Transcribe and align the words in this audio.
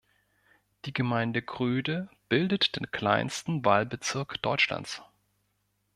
Die 0.85 0.93
Gemeinde 0.93 1.43
Gröde 1.43 2.09
bildet 2.27 2.75
den 2.75 2.89
kleinsten 2.89 3.63
Wahlbezirk 3.63 4.41
Deutschlands. 4.41 5.03